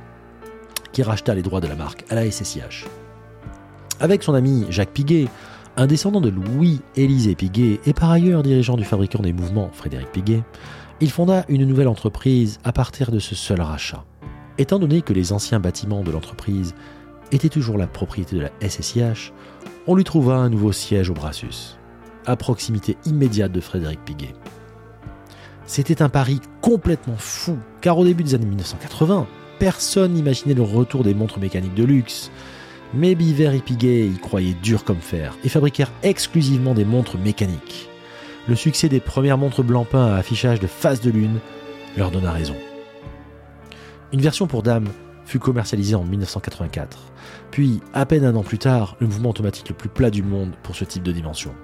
qui 0.93 1.03
racheta 1.03 1.35
les 1.35 1.43
droits 1.43 1.61
de 1.61 1.69
la 1.69 1.77
marque 1.77 2.05
à 2.09 2.15
la 2.15 2.31
SSIH. 2.31 2.87
Avec 4.01 4.23
son 4.23 4.35
ami 4.35 4.67
Jacques 4.71 4.93
Piguet, 4.93 5.29
un 5.77 5.87
descendant 5.87 6.21
de 6.21 6.29
Louis-Élisée 6.29 7.35
Piguet 7.35 7.81
et 7.87 7.93
par 7.93 8.11
ailleurs 8.11 8.43
dirigeant 8.43 8.77
du 8.77 8.85
fabricant 8.85 9.23
des 9.23 9.33
mouvements 9.33 9.71
Frédéric 9.73 10.13
Piguet, 10.13 10.43
il 11.01 11.11
fonda 11.11 11.45
une 11.49 11.65
nouvelle 11.65 11.89
entreprise 11.89 12.59
à 12.65 12.73
partir 12.73 13.11
de 13.11 13.19
ce 13.19 13.35
seul 13.35 13.61
rachat. 13.61 14.05
Étant 14.59 14.79
donné 14.79 15.03
que 15.03 15.13
les 15.13 15.33
anciens 15.33 15.61
bâtiments 15.61 16.03
de 16.03 16.11
l'entreprise 16.11 16.75
étaient 17.33 17.49
toujours 17.49 17.79
la 17.79 17.87
propriété 17.87 18.37
de 18.37 18.43
la 18.43 18.69
SSIH, 18.69 19.33
on 19.87 19.95
lui 19.95 20.05
trouva 20.05 20.37
un 20.37 20.51
nouveau 20.51 20.73
siège 20.73 21.11
au 21.11 21.15
Brassus 21.15 21.79
à 22.27 22.37
proximité 22.37 22.97
immédiate 23.05 23.51
de 23.51 23.61
Frédéric 23.61 24.05
Piguet. 24.05 24.35
C'était 25.67 26.03
un 26.03 26.09
pari 26.09 26.41
complètement 26.61 27.17
fou, 27.17 27.59
car 27.81 27.99
au 27.99 28.05
début 28.05 28.23
des 28.23 28.35
années 28.35 28.47
1980, 28.47 29.27
personne 29.59 30.13
n'imaginait 30.13 30.55
le 30.55 30.63
retour 30.63 31.03
des 31.03 31.15
montres 31.15 31.39
mécaniques 31.39 31.75
de 31.75 31.85
luxe. 31.85 32.31
Mais 32.95 33.15
Biver 33.15 33.57
et 33.57 33.61
Piguet 33.61 34.07
y 34.07 34.19
croyaient 34.19 34.57
dur 34.63 34.85
comme 34.85 35.01
fer 35.01 35.37
et 35.45 35.49
fabriquèrent 35.49 35.93
exclusivement 36.03 36.75
des 36.75 36.85
montres 36.85 37.17
mécaniques. 37.17 37.89
Le 38.49 38.55
succès 38.55 38.89
des 38.89 39.01
premières 39.01 39.39
montres 39.39 39.63
Blancpain 39.63 40.13
à 40.13 40.17
affichage 40.17 40.61
de 40.61 40.67
face 40.67 41.01
de 41.01 41.11
lune 41.11 41.39
leur 41.97 42.11
donna 42.11 42.33
raison. 42.33 42.57
Une 44.13 44.21
version 44.21 44.47
pour 44.47 44.63
dames 44.63 44.89
fut 45.25 45.39
commercialisée 45.39 45.95
en 45.95 46.05
1984, 46.05 46.99
puis 47.51 47.81
à 47.95 48.05
peine 48.05 48.25
un 48.25 48.37
an 48.37 48.43
plus 48.43 48.59
tard, 48.59 48.97
le 49.01 49.07
mouvement 49.07 49.31
automatique 49.31 49.71
le 49.71 49.75
plus 49.75 49.89
plat 49.89 50.11
du 50.11 50.23
monde 50.23 50.53
pour 50.63 50.77
ce 50.77 50.85
type 50.85 51.03
de 51.03 51.13
dimension. 51.13 51.55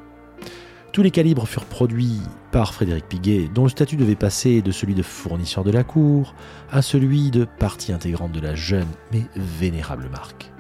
Tous 0.93 1.03
les 1.03 1.11
calibres 1.11 1.47
furent 1.47 1.67
produits 1.67 2.21
par 2.51 2.73
Frédéric 2.73 3.07
Piguet, 3.07 3.51
dont 3.55 3.65
le 3.65 3.69
statut 3.69 3.97
devait 3.97 4.15
passer 4.15 4.63
de 4.63 4.71
celui 4.71 4.95
de 4.95 5.03
fournisseur 5.03 5.63
de 5.63 5.71
la 5.71 5.85
cour 5.85 6.35
à 6.71 6.81
celui 6.81 7.31
de 7.31 7.45
partie 7.45 7.93
intégrante 7.93 8.33
de 8.33 8.41
la 8.41 8.55
jeune 8.55 8.89
mais 9.13 9.25
vénérable 9.37 10.09
marque. 10.09 10.51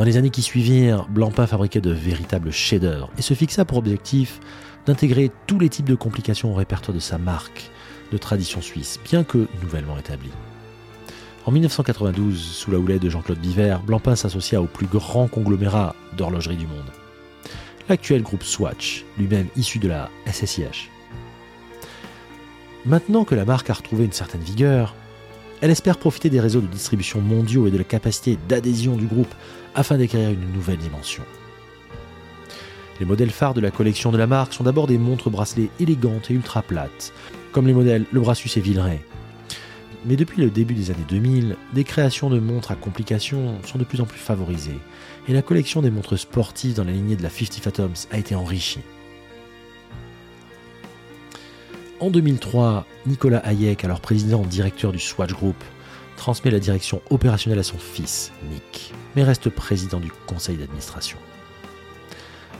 Dans 0.00 0.06
les 0.06 0.16
années 0.16 0.30
qui 0.30 0.40
suivirent, 0.40 1.06
Blancpain 1.10 1.46
fabriquait 1.46 1.82
de 1.82 1.90
véritables 1.90 2.50
chefs-d'œuvre 2.50 3.10
et 3.18 3.20
se 3.20 3.34
fixa 3.34 3.66
pour 3.66 3.76
objectif 3.76 4.40
d'intégrer 4.86 5.30
tous 5.46 5.58
les 5.58 5.68
types 5.68 5.90
de 5.90 5.94
complications 5.94 6.50
au 6.50 6.54
répertoire 6.54 6.94
de 6.94 7.00
sa 7.00 7.18
marque 7.18 7.70
de 8.10 8.16
tradition 8.16 8.62
suisse, 8.62 8.98
bien 9.04 9.24
que 9.24 9.46
nouvellement 9.62 9.98
établie. 9.98 10.30
En 11.44 11.50
1992, 11.52 12.40
sous 12.40 12.70
la 12.70 12.78
houlette 12.78 13.02
de 13.02 13.10
Jean-Claude 13.10 13.40
Biver, 13.40 13.76
Blancpain 13.84 14.16
s'associa 14.16 14.62
au 14.62 14.64
plus 14.64 14.86
grand 14.86 15.28
conglomérat 15.28 15.94
d'horlogerie 16.16 16.56
du 16.56 16.66
monde. 16.66 16.90
L'actuel 17.90 18.22
groupe 18.22 18.42
Swatch, 18.42 19.04
lui-même 19.18 19.48
issu 19.54 19.78
de 19.80 19.88
la 19.88 20.08
SSIH. 20.32 20.88
Maintenant 22.86 23.24
que 23.24 23.34
la 23.34 23.44
marque 23.44 23.68
a 23.68 23.74
retrouvé 23.74 24.06
une 24.06 24.12
certaine 24.12 24.40
vigueur, 24.40 24.94
elle 25.60 25.70
espère 25.70 25.98
profiter 25.98 26.30
des 26.30 26.40
réseaux 26.40 26.62
de 26.62 26.66
distribution 26.66 27.20
mondiaux 27.20 27.66
et 27.66 27.70
de 27.70 27.76
la 27.76 27.84
capacité 27.84 28.38
d'adhésion 28.48 28.96
du 28.96 29.04
groupe 29.04 29.34
afin 29.74 29.98
d'acquérir 29.98 30.30
une 30.30 30.52
nouvelle 30.52 30.78
dimension. 30.78 31.22
Les 32.98 33.06
modèles 33.06 33.30
phares 33.30 33.54
de 33.54 33.60
la 33.60 33.70
collection 33.70 34.12
de 34.12 34.18
la 34.18 34.26
marque 34.26 34.52
sont 34.52 34.64
d'abord 34.64 34.86
des 34.86 34.98
montres 34.98 35.30
bracelets 35.30 35.70
élégantes 35.80 36.30
et 36.30 36.34
ultra 36.34 36.62
plates, 36.62 37.12
comme 37.52 37.66
les 37.66 37.72
modèles 37.72 38.04
Le 38.12 38.20
Brassus 38.20 38.50
et 38.58 38.60
Villeray, 38.60 39.00
mais 40.06 40.16
depuis 40.16 40.40
le 40.40 40.50
début 40.50 40.74
des 40.74 40.90
années 40.90 41.04
2000, 41.08 41.56
des 41.74 41.84
créations 41.84 42.30
de 42.30 42.38
montres 42.38 42.70
à 42.70 42.74
complications 42.74 43.58
sont 43.64 43.78
de 43.78 43.84
plus 43.84 44.00
en 44.00 44.06
plus 44.06 44.18
favorisées, 44.18 44.78
et 45.28 45.32
la 45.32 45.42
collection 45.42 45.82
des 45.82 45.90
montres 45.90 46.18
sportives 46.18 46.74
dans 46.74 46.84
la 46.84 46.92
lignée 46.92 47.16
de 47.16 47.22
la 47.22 47.28
50 47.28 47.62
Fathoms 47.62 48.06
a 48.10 48.18
été 48.18 48.34
enrichie. 48.34 48.80
En 52.00 52.08
2003, 52.08 52.86
Nicolas 53.06 53.42
Hayek, 53.44 53.84
alors 53.84 54.00
président 54.00 54.40
directeur 54.40 54.90
du 54.90 54.98
Swatch 54.98 55.32
Group, 55.32 55.62
transmet 56.20 56.50
la 56.50 56.58
direction 56.58 57.00
opérationnelle 57.08 57.60
à 57.60 57.62
son 57.62 57.78
fils, 57.78 58.30
Nick, 58.50 58.92
mais 59.16 59.22
reste 59.22 59.48
président 59.48 60.00
du 60.00 60.12
conseil 60.26 60.58
d'administration. 60.58 61.16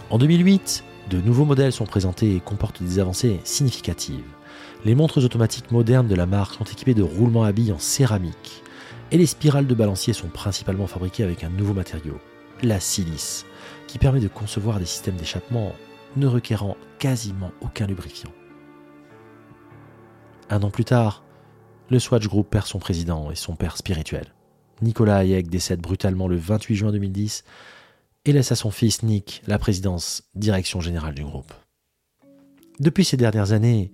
En 0.08 0.16
2008, 0.16 0.82
de 1.10 1.20
nouveaux 1.20 1.44
modèles 1.44 1.70
sont 1.70 1.84
présentés 1.84 2.34
et 2.34 2.40
comportent 2.40 2.82
des 2.82 2.98
avancées 3.00 3.38
significatives. 3.44 4.24
Les 4.86 4.94
montres 4.94 5.22
automatiques 5.22 5.72
modernes 5.72 6.08
de 6.08 6.14
la 6.14 6.24
marque 6.24 6.54
sont 6.54 6.64
équipées 6.64 6.94
de 6.94 7.02
roulements 7.02 7.44
à 7.44 7.52
billes 7.52 7.72
en 7.72 7.78
céramique. 7.78 8.62
Et 9.10 9.18
les 9.18 9.26
spirales 9.26 9.66
de 9.66 9.74
balancier 9.74 10.14
sont 10.14 10.28
principalement 10.28 10.86
fabriquées 10.86 11.24
avec 11.24 11.44
un 11.44 11.50
nouveau 11.50 11.74
matériau, 11.74 12.18
la 12.62 12.80
silice, 12.80 13.44
qui 13.86 13.98
permet 13.98 14.20
de 14.20 14.28
concevoir 14.28 14.78
des 14.78 14.86
systèmes 14.86 15.16
d'échappement 15.16 15.74
ne 16.16 16.26
requérant 16.26 16.78
quasiment 16.98 17.52
aucun 17.60 17.86
lubrifiant. 17.86 18.32
Un 20.48 20.62
an 20.62 20.70
plus 20.70 20.86
tard, 20.86 21.22
le 21.90 21.98
Swatch 21.98 22.28
Group 22.28 22.48
perd 22.50 22.66
son 22.66 22.78
président 22.78 23.30
et 23.30 23.34
son 23.34 23.56
père 23.56 23.76
spirituel. 23.76 24.26
Nicolas 24.80 25.18
Hayek 25.18 25.48
décède 25.48 25.80
brutalement 25.80 26.28
le 26.28 26.36
28 26.36 26.76
juin 26.76 26.92
2010 26.92 27.44
et 28.24 28.32
laisse 28.32 28.52
à 28.52 28.56
son 28.56 28.70
fils 28.70 29.02
Nick 29.02 29.42
la 29.46 29.58
présidence 29.58 30.22
direction 30.34 30.80
générale 30.80 31.14
du 31.14 31.24
groupe. 31.24 31.52
Depuis 32.78 33.04
ces 33.04 33.16
dernières 33.16 33.52
années, 33.52 33.92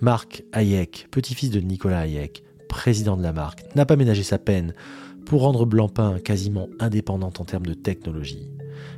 Marc 0.00 0.44
Hayek, 0.52 1.08
petit-fils 1.10 1.50
de 1.50 1.60
Nicolas 1.60 2.00
Hayek, 2.00 2.44
président 2.68 3.16
de 3.16 3.22
la 3.22 3.32
marque, 3.32 3.64
n'a 3.74 3.86
pas 3.86 3.96
ménagé 3.96 4.22
sa 4.22 4.38
peine 4.38 4.74
pour 5.26 5.42
rendre 5.42 5.66
Blancpain 5.66 6.18
quasiment 6.18 6.68
indépendante 6.78 7.40
en 7.40 7.44
termes 7.44 7.66
de 7.66 7.74
technologie. 7.74 8.48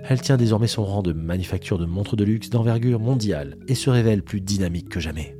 Elle 0.04 0.20
tient 0.20 0.36
désormais 0.36 0.66
son 0.66 0.84
rang 0.84 1.02
de 1.02 1.12
manufacture 1.12 1.78
de 1.78 1.86
montres 1.86 2.16
de 2.16 2.24
luxe 2.24 2.50
d'envergure 2.50 3.00
mondiale 3.00 3.56
et 3.68 3.74
se 3.74 3.90
révèle 3.90 4.22
plus 4.22 4.40
dynamique 4.40 4.88
que 4.88 5.00
jamais. 5.00 5.36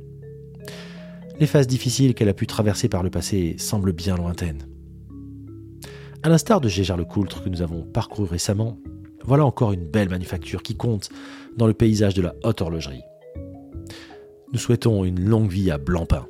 Les 1.39 1.47
phases 1.47 1.67
difficiles 1.67 2.13
qu'elle 2.13 2.29
a 2.29 2.33
pu 2.33 2.45
traverser 2.45 2.89
par 2.89 3.01
le 3.01 3.09
passé 3.09 3.55
semblent 3.57 3.91
bien 3.91 4.15
lointaines. 4.15 4.67
À 6.21 6.29
l'instar 6.29 6.61
de 6.61 6.69
Gégard 6.69 6.95
Lecoultre 6.95 7.43
que 7.43 7.49
nous 7.49 7.61
avons 7.61 7.83
parcouru 7.83 8.29
récemment, 8.29 8.77
voilà 9.23 9.43
encore 9.45 9.73
une 9.73 9.85
belle 9.85 10.09
manufacture 10.09 10.61
qui 10.61 10.75
compte 10.75 11.09
dans 11.57 11.67
le 11.67 11.73
paysage 11.73 12.13
de 12.13 12.21
la 12.21 12.35
haute 12.43 12.61
horlogerie. 12.61 13.01
Nous 14.53 14.59
souhaitons 14.59 15.03
une 15.03 15.19
longue 15.19 15.49
vie 15.49 15.71
à 15.71 15.77
Blancpain. 15.79 16.27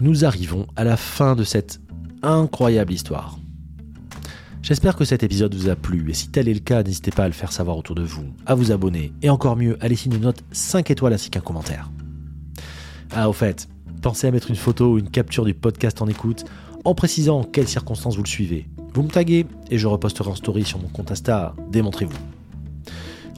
Nous 0.00 0.24
arrivons 0.24 0.66
à 0.74 0.82
la 0.82 0.96
fin 0.96 1.36
de 1.36 1.44
cette 1.44 1.81
incroyable 2.22 2.92
histoire. 2.92 3.38
J'espère 4.62 4.94
que 4.94 5.04
cet 5.04 5.24
épisode 5.24 5.54
vous 5.54 5.68
a 5.68 5.74
plu 5.74 6.08
et 6.08 6.14
si 6.14 6.28
tel 6.28 6.48
est 6.48 6.54
le 6.54 6.60
cas, 6.60 6.82
n'hésitez 6.82 7.10
pas 7.10 7.24
à 7.24 7.26
le 7.26 7.34
faire 7.34 7.50
savoir 7.50 7.76
autour 7.76 7.96
de 7.96 8.02
vous, 8.02 8.26
à 8.46 8.54
vous 8.54 8.70
abonner 8.70 9.12
et 9.20 9.28
encore 9.28 9.56
mieux, 9.56 9.76
à 9.80 9.88
laisser 9.88 10.06
une 10.06 10.20
note 10.20 10.44
5 10.52 10.90
étoiles 10.90 11.12
ainsi 11.12 11.30
qu'un 11.30 11.40
commentaire. 11.40 11.90
Ah, 13.10 13.28
au 13.28 13.32
fait, 13.32 13.68
pensez 14.02 14.28
à 14.28 14.30
mettre 14.30 14.50
une 14.50 14.56
photo 14.56 14.92
ou 14.92 14.98
une 14.98 15.10
capture 15.10 15.44
du 15.44 15.52
podcast 15.52 16.00
en 16.00 16.06
écoute 16.06 16.44
en 16.84 16.94
précisant 16.94 17.40
en 17.40 17.44
quelles 17.44 17.68
circonstances 17.68 18.16
vous 18.16 18.22
le 18.22 18.28
suivez. 18.28 18.68
Vous 18.94 19.02
me 19.02 19.08
taguez 19.08 19.46
et 19.70 19.78
je 19.78 19.86
reposterai 19.86 20.30
en 20.30 20.34
story 20.34 20.64
sur 20.64 20.78
mon 20.78 20.88
compte 20.88 21.10
Insta 21.10 21.54
Démontrez-vous. 21.70 22.18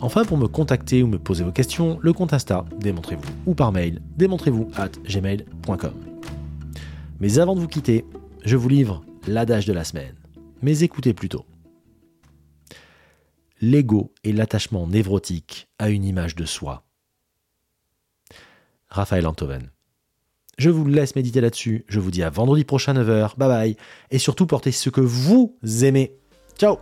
Enfin, 0.01 0.25
pour 0.25 0.37
me 0.37 0.47
contacter 0.47 1.03
ou 1.03 1.07
me 1.07 1.19
poser 1.19 1.45
vos 1.45 1.53
questions, 1.53 1.99
le 2.03 2.13
compte 2.13 2.35
Insta 2.35 2.65
Démontrez-vous 2.81 3.33
ou 3.47 3.55
par 3.55 3.73
mail 3.73 4.03
démontrez-vous 4.17 4.69
at 4.77 4.91
gmail.com. 5.09 5.93
Mais 7.21 7.39
avant 7.39 7.55
de 7.55 7.61
vous 7.61 7.69
quitter, 7.69 8.05
je 8.45 8.57
vous 8.57 8.69
livre 8.69 9.05
l'adage 9.27 9.67
de 9.67 9.73
la 9.73 9.85
semaine. 9.85 10.17
Mais 10.63 10.81
écoutez 10.81 11.15
plutôt. 11.15 11.45
L'ego 13.61 14.13
est 14.25 14.33
l'attachement 14.33 14.87
névrotique 14.87 15.69
à 15.79 15.89
une 15.89 16.05
image 16.05 16.37
de 16.37 16.45
soi. 16.45 16.85
Raphaël 18.89 19.27
Antoven. 19.27 19.71
Je 20.59 20.71
vous 20.71 20.87
laisse 20.87 21.17
méditer 21.17 21.41
là-dessus. 21.41 21.85
Je 21.89 21.99
vous 21.99 22.11
dis 22.11 22.23
à 22.23 22.31
vendredi 22.31 22.65
prochain 22.65 22.95
9h. 22.95 23.37
Bye 23.37 23.49
bye. 23.49 23.77
Et 24.11 24.19
surtout, 24.19 24.47
portez 24.47 24.71
ce 24.71 24.91
que 24.91 25.01
vous 25.01 25.57
aimez. 25.83 26.17
Ciao 26.59 26.79